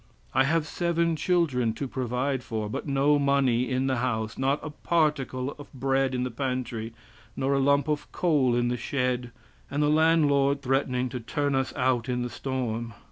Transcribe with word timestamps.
I 0.33 0.45
have 0.45 0.65
seven 0.65 1.15
children 1.15 1.73
to 1.75 1.87
provide 1.87 2.41
for, 2.41 2.67
but 2.67 2.87
no 2.87 3.19
money 3.19 3.69
in 3.69 3.85
the 3.85 3.97
house, 3.97 4.35
not 4.35 4.59
a 4.63 4.71
particle 4.71 5.51
of 5.59 5.71
bread 5.75 6.15
in 6.15 6.23
the 6.23 6.31
pantry, 6.31 6.91
nor 7.35 7.53
a 7.53 7.59
lump 7.59 7.87
of 7.87 8.11
coal 8.11 8.55
in 8.55 8.69
the 8.69 8.77
shed, 8.77 9.29
and 9.69 9.83
the 9.83 9.89
landlord 9.91 10.63
threatening 10.63 11.07
to 11.09 11.19
turn 11.19 11.53
us 11.53 11.71
out 11.75 12.09
in 12.09 12.23
the 12.23 12.31
storm. 12.31 12.95